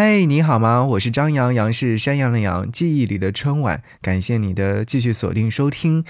[0.00, 0.84] 嗨，你好吗？
[0.84, 3.82] 我是张阳，阳是山羊的羊，记忆里的春晚。
[4.00, 6.04] 感谢你的继续锁定收听。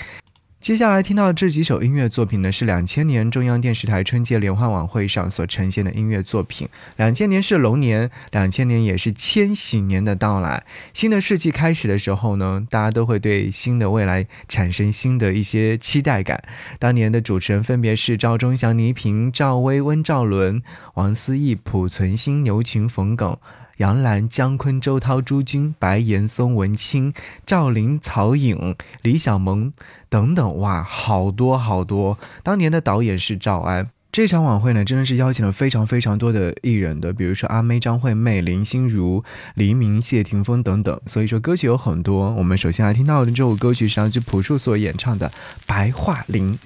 [0.61, 6.69] 接下来听到这几首音乐作品呢，是两千年中央电视台春节联欢晚会上所呈现的音乐作品。
[6.97, 10.65] 两千年是龙年，两千年也是千禧年的到来。
[10.93, 16.45] 新的世纪开始的时候呢，大家都会对新的未来产生新的一些期待感。
[16.79, 23.35] 当年的主持人分别是赵忠祥、倪萍、赵薇、温兆伦、王思义、濮存昕、牛群、冯耿。
[23.79, 27.13] 杨澜、姜昆、周涛、朱军、白岩松、文清、
[27.45, 29.73] 赵琳、曹颖、李小萌
[30.09, 32.19] 等等，哇，好多好多！
[32.43, 33.91] 当年的导演是赵安。
[34.11, 39.23] 这场晚会呢，真的是邀请了非常非常多的艺人的，比如说阿妹、张惠妹、林心如、
[39.55, 40.99] 黎明、谢霆锋等等。
[41.07, 42.31] 所以说歌曲有很多。
[42.33, 45.29] 我们首先来听到的这首歌曲是来自朴树所演唱的
[45.67, 46.59] 《白桦林》。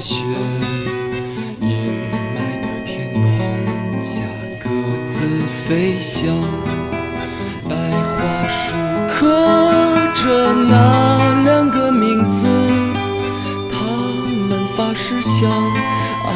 [0.00, 0.22] 雪，
[1.60, 1.68] 阴
[2.34, 3.22] 霾的天空
[4.02, 4.22] 下，
[4.62, 4.68] 各
[5.08, 6.28] 自飞翔。
[7.68, 8.76] 白桦树
[9.08, 9.16] 刻
[10.14, 12.46] 着那两个名字，
[13.70, 13.76] 他
[14.48, 16.28] 们发誓相爱，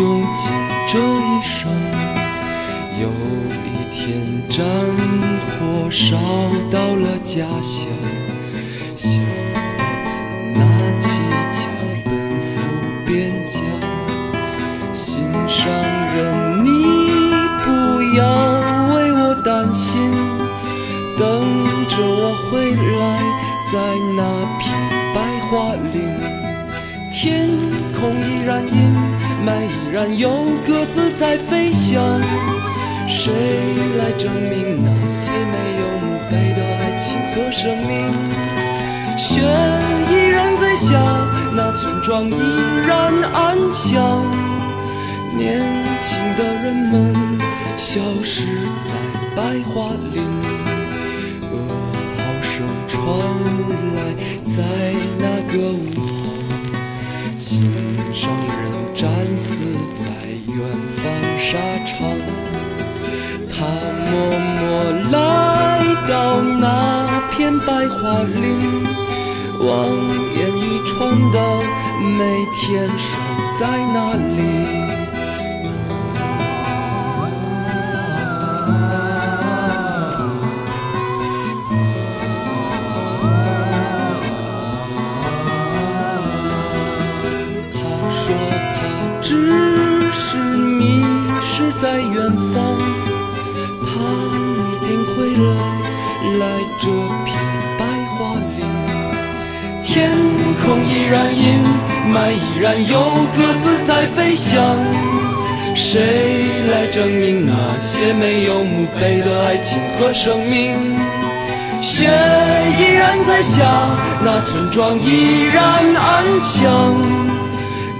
[0.00, 0.52] 用尽
[0.86, 1.70] 这一生。
[3.00, 3.08] 有
[3.64, 4.64] 一天，战
[5.46, 6.16] 火烧
[6.70, 7.88] 到了家乡。
[25.48, 26.02] 花林
[27.12, 27.48] 天
[27.94, 28.92] 空依然阴
[29.46, 30.28] 霾，依然有
[30.66, 32.20] 鸽子在飞翔。
[33.08, 33.32] 谁
[33.96, 38.12] 来证明那些没有墓碑的爱情和生命？
[39.16, 39.40] 雪
[40.10, 40.98] 依然在下，
[41.54, 42.34] 那村庄依
[42.86, 44.22] 然安详。
[45.36, 45.62] 年
[46.02, 47.14] 轻的人们
[47.76, 48.46] 消失
[48.84, 48.90] 在
[49.36, 49.42] 白
[49.72, 50.22] 桦林，
[51.52, 51.54] 噩
[52.18, 52.96] 耗声传
[53.94, 53.98] 来，
[54.44, 54.56] 在
[55.56, 56.06] 个午后。
[57.36, 57.70] 心
[58.12, 60.04] 上人战死在
[60.46, 60.58] 远
[60.96, 61.02] 方
[61.38, 61.94] 沙场，
[63.48, 63.54] 他
[64.10, 64.12] 默
[64.58, 64.60] 默
[65.12, 65.14] 来
[66.08, 68.84] 到那片白桦林，
[69.60, 69.68] 望
[70.34, 70.94] 眼欲穿
[71.30, 71.36] 的
[72.18, 72.18] 每
[72.54, 73.08] 天守
[73.58, 74.95] 在那里。
[102.32, 103.00] 依然有
[103.36, 104.78] 鸽子在飞翔。
[105.74, 106.00] 谁
[106.70, 110.74] 来证明那些没有墓碑的爱情和生命？
[111.82, 112.04] 雪
[112.78, 113.62] 依然在下，
[114.24, 116.94] 那村庄依然安详。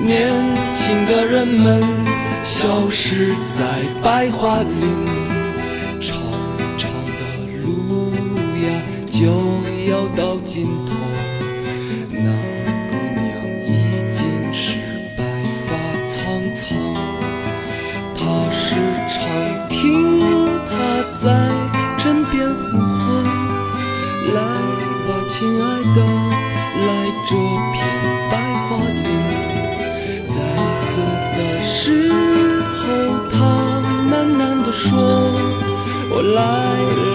[0.01, 0.33] 年
[0.75, 1.85] 轻的人们
[2.43, 3.65] 消失在
[4.03, 5.07] 白桦林，
[6.01, 6.17] 长
[6.79, 7.21] 长的
[7.63, 8.13] 路
[8.65, 8.69] 呀
[9.11, 9.27] 就
[9.91, 10.95] 要到尽头。
[12.11, 12.56] 那。
[36.23, 37.06] 来了，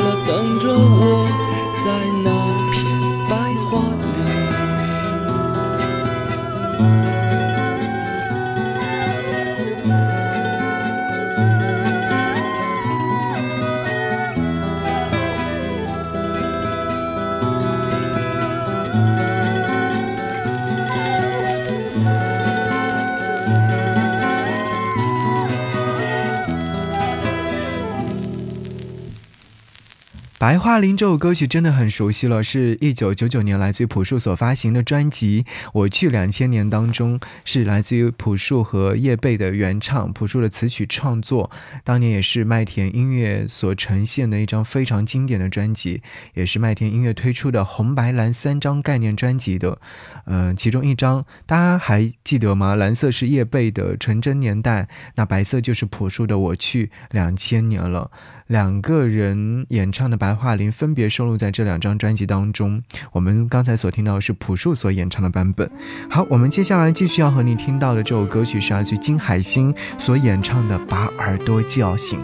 [30.52, 41.50] 白桦林》这首歌曲真的很熟悉了，是一九九九年来自于朴树所发行的专辑《我去两千年》当中，是来自于朴树和叶蓓的原唱，朴树的词曲创作，
[41.86, 46.02] 当年也是麦田音乐所呈现的一张非常经典的专辑，
[46.34, 49.80] 也是麦田音乐推出的红白蓝三张概念专辑的，
[50.26, 52.76] 嗯，其中一张大家还记得吗？
[52.76, 54.84] 蓝色是叶蓓的《纯真年代》，
[55.16, 58.12] 那白色就是朴树的《我去两千年》了。
[58.48, 62.82] 两个人演唱的《白桦林》分别收录在这两张专辑当中。
[63.11, 65.70] 我们刚才所听到的是朴树所演唱的版本。
[66.09, 72.20] 好，我们接下来继续要和你听到的这首歌曲是来自金海心所演唱的《把耳朵叫醒》。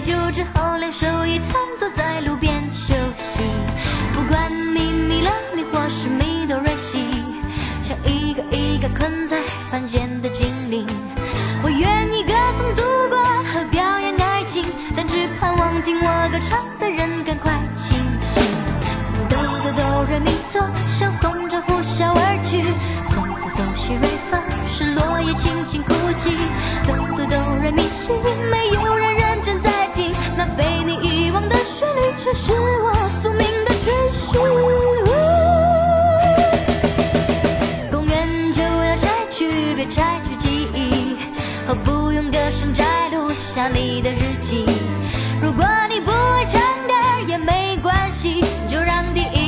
[0.00, 3.42] 就只好两手一摊坐在路边休息
[4.12, 4.90] 不管你。
[5.10, 7.04] 咪了咪或是迷哆瑞西
[7.82, 10.86] 像一个一个困在凡间的精灵
[11.64, 14.64] 我愿意歌颂祖国和表演爱情
[14.96, 18.40] 但只盼望听我歌唱的人赶快清醒
[19.28, 22.62] 哆哆哆瑞咪嗦像风筝呼啸而去
[23.10, 24.38] 嗦嗦嗦西瑞发
[24.68, 26.36] 是落叶轻轻哭泣
[26.86, 26.99] 哆
[32.42, 34.40] 是我宿命的追寻。
[37.90, 41.18] 公园就要拆去，别拆去记忆，
[41.68, 44.64] 何不用歌声摘录下你的日记。
[45.42, 46.94] 如果你不会唱歌
[47.26, 49.39] 也没关系，就让第一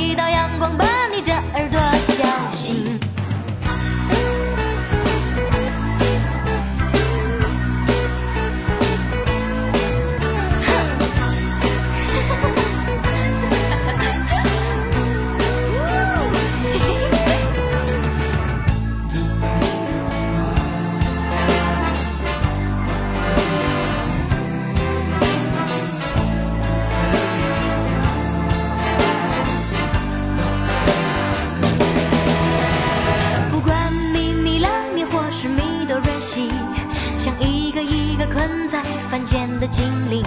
[39.13, 40.23] 凡间的精灵。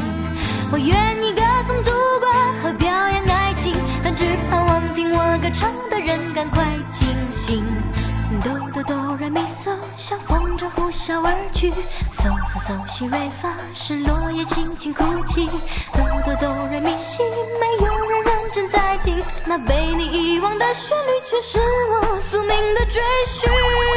[0.70, 1.90] 我愿意歌颂祖
[2.20, 2.28] 国
[2.62, 7.64] 和表扬爱情但只盼望听我歌唱的人赶快清醒。
[8.44, 11.72] 哆哆哆瑞咪嗦像风筝呼啸而去。
[12.12, 15.48] 嗦嗦嗦西瑞发是落叶轻轻哭泣。
[15.92, 17.24] 哆哆哆瑞咪西
[17.58, 19.20] 没有人认真在听。
[19.44, 21.58] 那被你遗忘的旋律却是
[21.90, 23.95] 我宿命的追寻。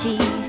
[0.00, 0.39] 记。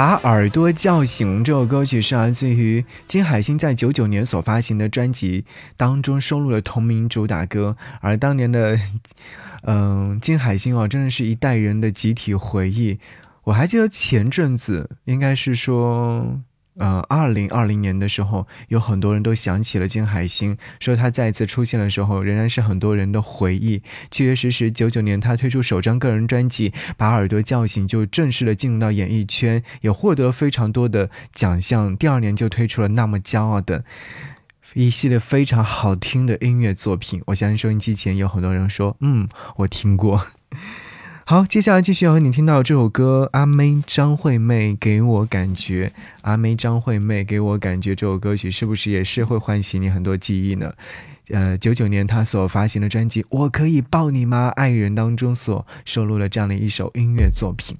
[0.00, 5.44] 把耳朵叫醒这首歌曲是来自于金海心在九九年所发行的专辑
[5.76, 8.80] 当中收录的同名主打歌，而当年的，
[9.64, 12.98] 嗯，金海心哦，真的是一代人的集体回忆。
[13.44, 16.40] 我还记得前阵子，应该是说。
[16.80, 23.82] 呃，二零二零年的时候，有很多人都想起了金海心，说他再次出现的时候，仍然是很多人的回忆。
[24.10, 31.94] 确确实实，九九年他推出首张个人专辑《把耳朵叫醒》，就正式的进入到演艺圈，也获得了非常多的奖项。
[31.94, 33.84] 第二年就推出了《那么骄傲》的
[34.72, 37.20] 一系列非常好听的音乐作品。
[37.26, 40.26] 我相信收音机前有很多人说，嗯，我听过。
[41.30, 50.74] 好，接下来继续要和你听到这首歌，阿妹张惠妹给我感觉，阿妹张惠妹给我感觉，这首歌曲是不是也是会唤醒你很多记忆呢？
[51.28, 57.76] 呃，九九年她所发行的专辑《我可以抱你吗》，爱人当中所收录了这样的一首音乐作品。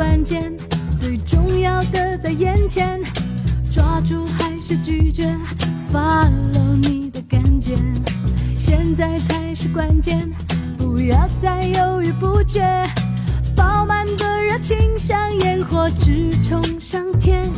[0.00, 0.50] 关键
[0.96, 2.98] 最重要的在眼前，
[3.70, 5.36] 抓住还是拒绝
[5.92, 7.76] ？Follow 你的感觉，
[8.56, 10.26] 现在才是关键。
[10.78, 12.62] 不要再犹豫不决，
[13.54, 17.50] 饱满的热情像烟火直冲上天。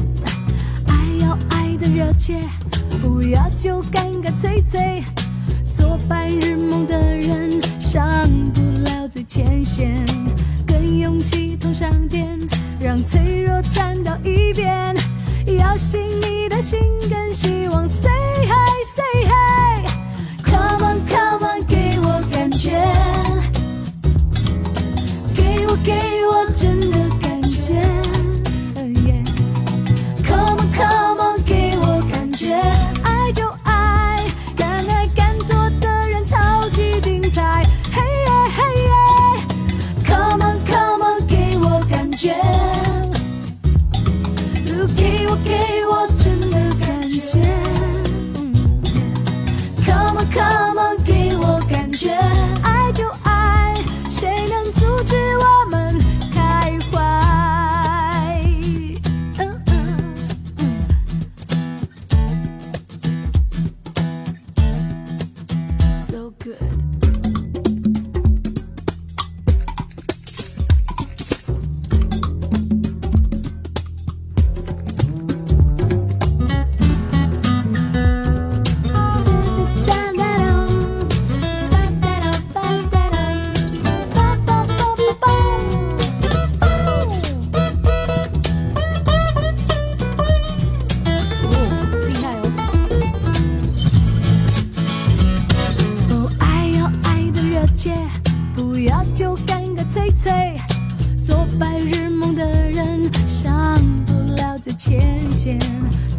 [0.89, 2.41] 爱要爱的热切，
[3.01, 5.01] 不要就干干脆脆。
[5.73, 10.05] 做白日梦的人，上不了最前线。
[11.13, 12.27] 空气通上电
[12.81, 14.97] 让脆弱站到一边。
[15.59, 17.87] 摇醒你的心跟希望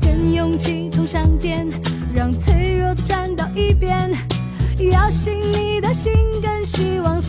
[0.02, 1.68] 跟勇气通上电，
[2.14, 4.12] 让脆弱站到一边。
[4.92, 7.22] 要信你的心跟希望。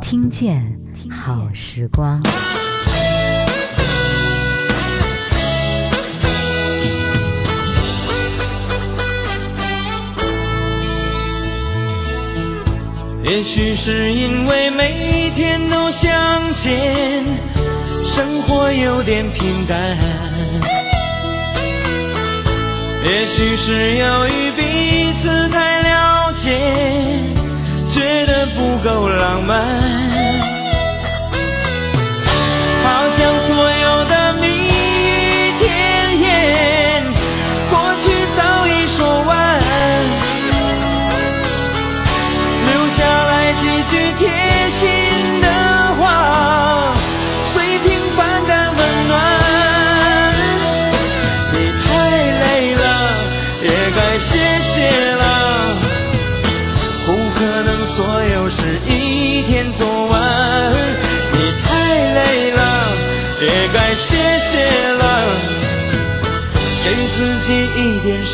[0.00, 0.78] 听见
[1.10, 2.22] 好时光，
[13.24, 16.10] 也许是因为每天都相
[16.54, 17.24] 见，
[18.04, 19.96] 生活有点平淡，
[23.04, 27.19] 也许是由于彼此太了解。
[28.54, 30.09] 不够浪漫。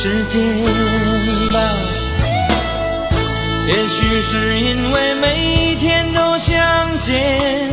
[0.07, 0.41] 时间
[1.53, 1.59] 吧，
[3.67, 6.63] 也许是因为每天都相
[6.99, 7.69] 见，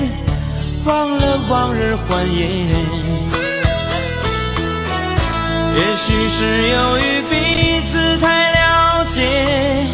[0.84, 2.48] 忘了往日欢颜，
[5.78, 9.86] 也许是由于彼此太了解，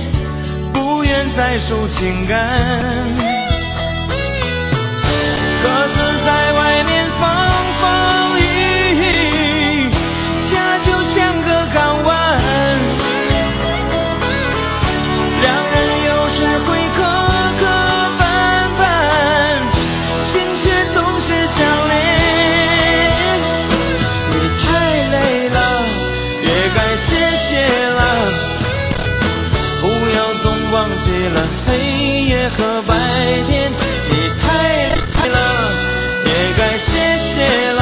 [0.71, 2.39] 不愿再受情感。
[5.61, 7.21] 各自在外面放
[7.81, 8.38] 风。
[30.99, 32.93] 忘记了黑夜和白
[33.47, 33.71] 天，
[34.09, 35.37] 你太太了，
[36.25, 37.81] 也该歇歇了，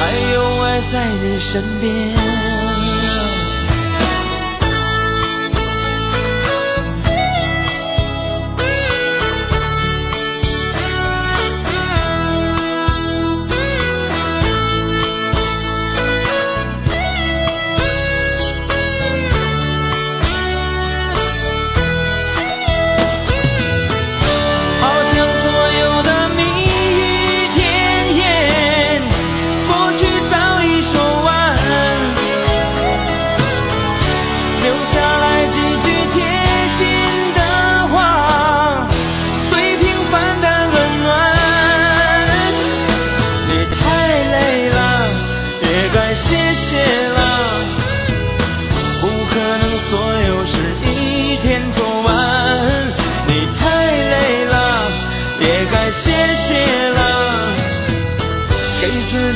[0.00, 2.37] 还有爱在你身边。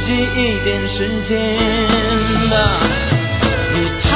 [0.03, 1.39] 己一点时间
[2.51, 2.55] 的。
[3.75, 4.11] 你太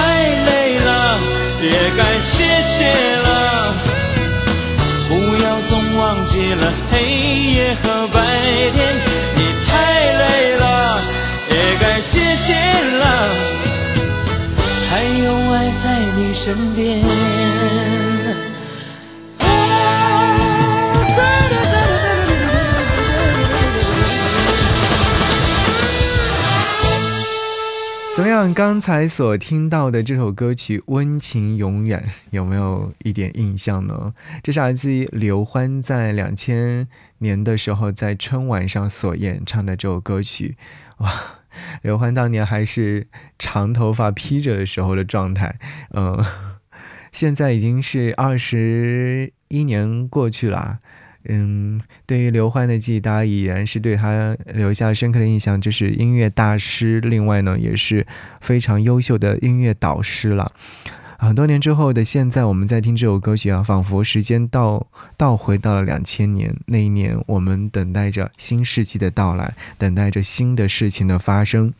[0.44, 1.18] 累了，
[1.62, 2.76] 也该歇歇
[3.16, 3.28] 了，
[5.08, 5.12] 不
[5.42, 6.94] 要总忘记了黑
[7.54, 8.20] 夜和白
[8.74, 8.76] 天。
[9.36, 9.72] 你太
[10.18, 10.64] 累了，
[11.50, 12.52] 也该歇歇
[12.98, 13.04] 了，
[14.90, 14.92] 还
[15.24, 15.84] 有爱在
[16.16, 16.84] 你身边。
[28.16, 28.54] 怎么样？
[28.54, 34.14] 刚才所听到的这首歌曲《温情永远》，有没有一点印象呢？
[34.42, 40.56] 这是来自于刘欢在两千年的时候在春晚上所演唱的这首歌曲。
[40.96, 41.12] 哇，
[41.82, 43.06] 刘欢当年还是
[43.38, 45.58] 长头发披着的时候的状态，
[45.90, 46.24] 嗯，
[47.12, 50.78] 现在已经是二十一年过去了。
[51.28, 58.06] 嗯，对于刘欢的记忆，大家已然是对他留下深刻的印象，就是音乐大师，另外呢，也是
[58.40, 60.52] 非常优秀的音乐导师了。
[61.18, 64.86] 很多年之后的现在，我们在听这首歌曲啊，仿佛时间倒
[65.16, 71.72] 倒回到了两千年那一年，我们等待着新世纪的到来，等待着新的事情的发生。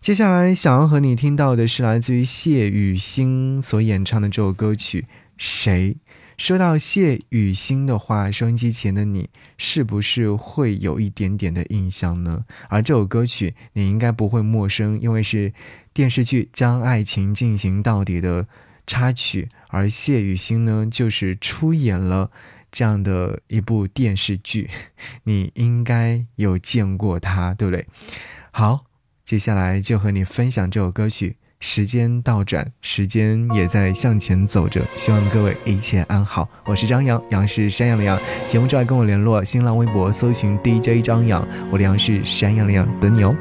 [0.00, 5.02] 接下来想要和你听到的是来自于谢雨欣所演唱的这首歌曲
[5.36, 5.90] 《谁》。
[6.38, 12.44] 说到谢雨欣的话，收音机前的你是不是会有一点点的印象呢？
[12.68, 15.52] 而这首歌曲你应该不会陌生，因为是
[15.92, 18.46] 电视剧《将爱情进行到底》的
[18.86, 22.30] 插曲，而谢雨欣呢就是出演了
[22.70, 24.70] 这样的一部电视剧，
[25.24, 27.84] 你应该有见过她，对不对？
[28.52, 28.84] 好，
[29.24, 31.36] 接下来就和你分享这首歌曲。
[31.60, 34.80] 时间倒转，时间也在向前走着。
[34.96, 36.48] 希望各位一切安好。
[36.64, 38.18] 我是张扬，杨是山羊的羊。
[38.46, 43.34] 节目之外跟我联络，新浪微博搜寻 DJ 张扬，我的杨是山羊的羊，等你哦。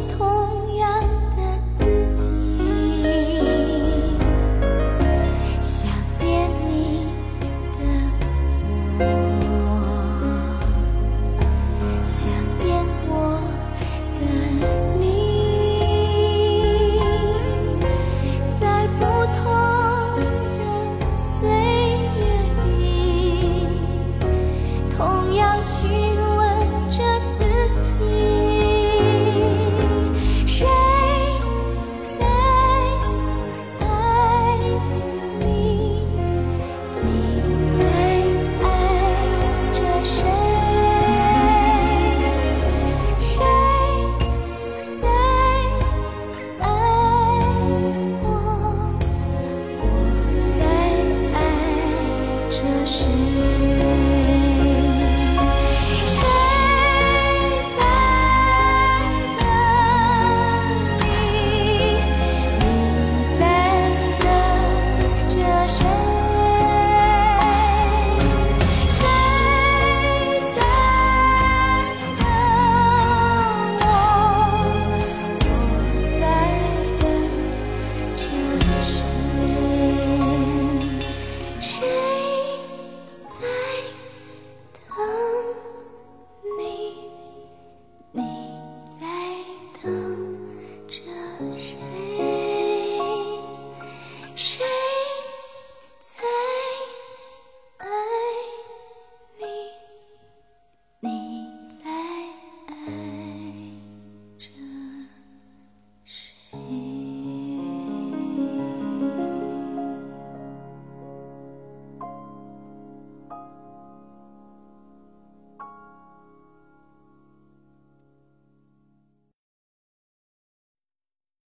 [0.00, 0.39] 回头。